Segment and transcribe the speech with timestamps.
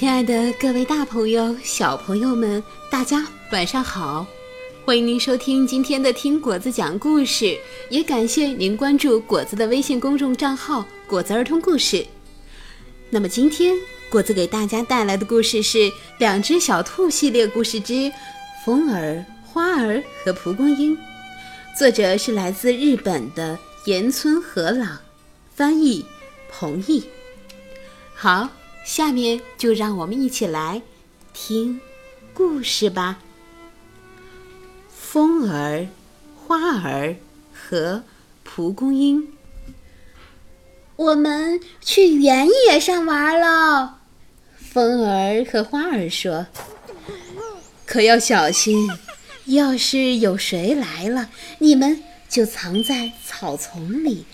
[0.00, 4.26] 亲爱的各位大朋友、小朋友们，大家晚上好！
[4.82, 7.54] 欢迎您收听今天的听果子讲故事，
[7.90, 12.02] 也感谢您关注果子的微信公众账号“果子儿童故事”。
[13.10, 13.76] 那么今天
[14.08, 15.76] 果子给大家带来的故事是
[16.16, 17.92] 《两只小兔》系列故事之
[18.64, 20.96] 《风儿、花儿和蒲公英》，
[21.78, 24.98] 作者是来自日本的岩村和朗，
[25.54, 26.02] 翻译
[26.50, 27.04] 彭毅。
[28.14, 28.48] 好。
[28.90, 30.82] 下面就让我们一起来
[31.32, 31.80] 听
[32.34, 33.20] 故事吧。
[34.88, 35.86] 风儿、
[36.34, 37.14] 花儿
[37.54, 38.02] 和
[38.42, 39.28] 蒲公英，
[40.96, 43.90] 我们去原野上玩喽。
[44.58, 46.48] 风儿和花儿说
[47.86, 48.90] ：“可要小心，
[49.44, 54.26] 要是有谁来了，你们就藏在草丛里，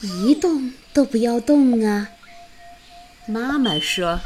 [0.00, 2.08] 一动都不要动啊。”
[3.26, 4.20] 妈妈说：“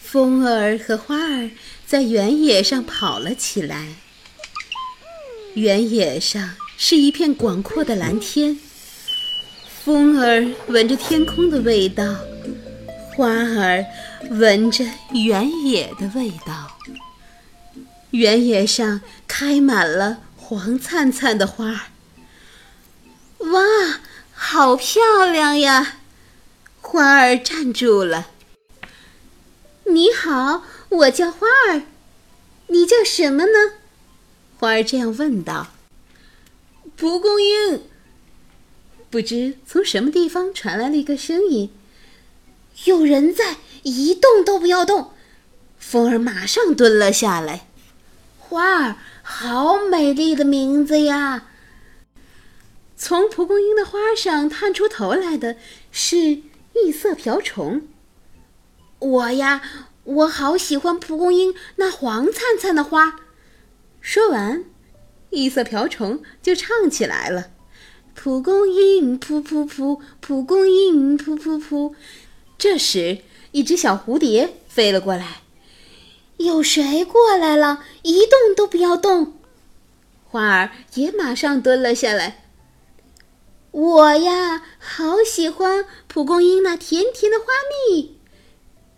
[0.00, 1.50] 风儿和花儿
[1.86, 3.88] 在原野上跑了起来。
[5.54, 8.58] 原野上是一片广阔的蓝天。
[9.84, 12.16] 风儿闻着天空的味道，
[13.14, 13.84] 花儿
[14.30, 16.78] 闻着原野的味道。
[18.12, 21.80] 原野上开满了黄灿灿的花儿。
[23.50, 24.00] 哇，
[24.32, 25.96] 好漂亮呀！”
[26.90, 28.28] 花儿站住了。
[29.84, 31.82] 你好，我叫花儿，
[32.68, 33.74] 你叫什么呢？
[34.58, 35.66] 花儿这样问道。
[36.96, 37.82] 蒲公英。
[39.10, 41.70] 不知从什么地方传来了一个声音
[42.86, 45.10] ：“有人在，一动都不要动。”
[45.78, 47.66] 风儿马上蹲了下来。
[48.38, 51.48] 花儿，好美丽的名字呀！
[52.96, 55.56] 从蒲公英的花上探出头来的
[55.92, 56.38] 是。
[56.84, 57.82] 异色瓢虫，
[58.98, 59.62] 我呀，
[60.04, 63.20] 我好喜欢蒲公英那黄灿灿的花。
[64.00, 64.64] 说完，
[65.30, 67.50] 异色瓢虫就唱起来了
[68.14, 71.94] ：“蒲公英噗噗噗，蒲公英噗噗噗。”
[72.56, 73.18] 这时，
[73.52, 75.42] 一只小蝴蝶飞了过来。
[76.38, 77.84] 有谁过来了？
[78.02, 79.34] 一动都不要动。
[80.24, 82.47] 花儿也马上蹲了下来。
[83.70, 88.16] 我呀，好喜欢蒲公英那甜甜的花蜜。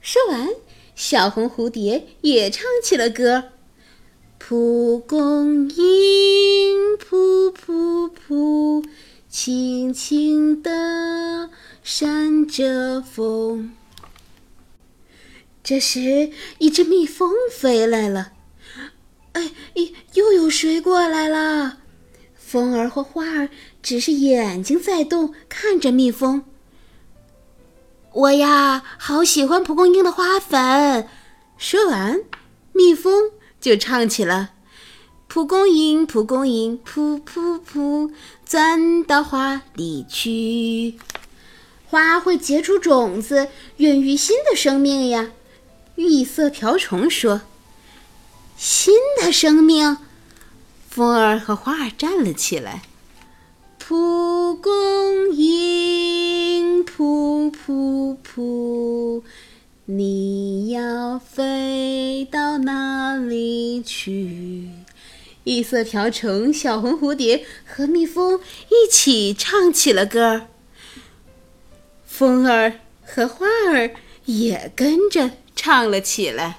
[0.00, 0.50] 说完，
[0.94, 3.50] 小红蝴蝶也唱起了歌：
[4.38, 8.84] 蒲公英噗噗噗，
[9.28, 11.50] 轻轻地
[11.82, 13.74] 扇着风。
[15.62, 18.32] 这时，一只蜜蜂飞来了。
[19.32, 19.52] 哎，
[20.14, 21.78] 又有谁过来了？
[22.50, 23.48] 风儿和花儿
[23.80, 26.42] 只是眼睛在动，看着蜜蜂。
[28.12, 31.06] 我呀，好喜欢蒲公英的花粉。
[31.56, 32.24] 说完，
[32.72, 33.30] 蜜蜂
[33.60, 34.50] 就唱起了
[35.28, 38.12] ：“蒲公英，蒲公英，噗噗噗，
[38.44, 40.98] 钻到花里去。
[41.86, 43.46] 花会结出种子，
[43.76, 45.30] 孕育新的生命呀。”
[45.94, 47.42] 绿色瓢虫说
[48.58, 49.98] ：“新的生命。”
[50.90, 52.82] 风儿和花儿站了起来。
[53.78, 59.22] 蒲公英，噗噗噗，
[59.84, 64.68] 你要飞到哪里去？
[65.44, 70.48] 异色瓢虫、小红蝴蝶和蜜蜂一起唱起了歌儿。
[72.04, 76.58] 风儿和花儿也跟着唱了起来。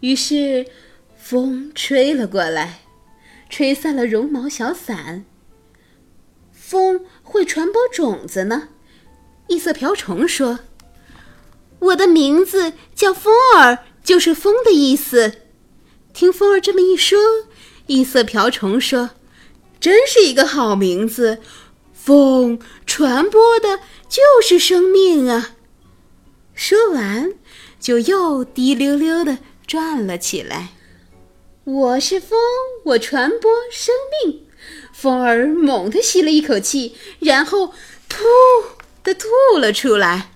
[0.00, 0.66] 于是。
[1.30, 2.80] 风吹了过来，
[3.48, 5.24] 吹散了绒毛小伞。
[6.50, 8.70] 风会传播种子呢。
[9.46, 10.58] 异色瓢虫说
[11.78, 15.34] ：“我的名字叫风儿，就是风的意思。”
[16.12, 17.16] 听风儿这么一说，
[17.86, 19.10] 异色瓢虫说
[19.78, 21.38] ：“真是一个好名字。
[21.92, 23.78] 风传播的
[24.08, 25.50] 就是生命啊！”
[26.56, 27.34] 说完，
[27.78, 30.70] 就又滴溜溜地转了起来。
[31.64, 32.38] 我是风，
[32.84, 34.46] 我传播生命。
[34.94, 37.74] 风儿猛地吸了一口气，然后
[38.08, 38.24] 噗
[39.04, 39.28] 的吐
[39.58, 40.30] 了出来。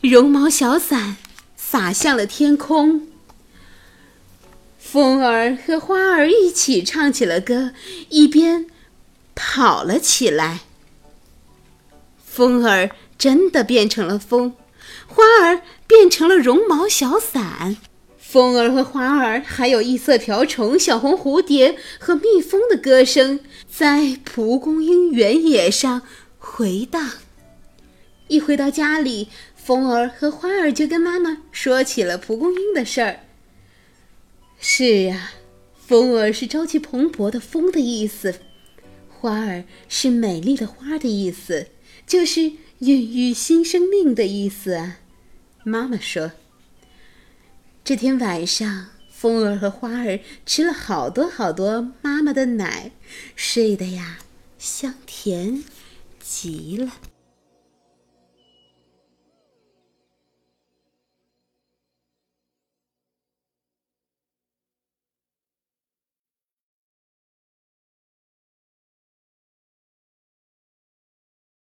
[0.00, 1.18] 绒毛小伞
[1.56, 3.08] 洒向了天空。
[4.78, 7.72] 风儿和花儿一起唱起了歌，
[8.08, 8.66] 一边
[9.34, 10.60] 跑了起来。
[12.24, 14.56] 风儿真的变成了风，
[15.06, 17.76] 花儿变成了绒毛小伞。
[18.32, 23.40] 风儿和花儿，还有异色瓢虫、小红蝴蝶和蜜蜂的歌声，
[23.70, 26.00] 在蒲公英原野上
[26.38, 27.10] 回荡。
[28.28, 33.20] 一回到家里，风儿和花儿就跟妈妈说起了蒲公英的事儿。
[34.58, 35.34] 是啊，
[35.76, 38.36] 风儿是朝气蓬勃的风的意思，
[39.10, 41.66] 花儿是美丽的花的意思，
[42.06, 45.00] 就是孕育新生命的意思啊。
[45.64, 46.32] 妈妈说，
[47.84, 52.92] 这天晚上，风儿和花儿吃了好多好多妈妈的奶，
[53.34, 54.18] 睡得呀
[54.56, 55.64] 香甜
[56.20, 56.92] 极了。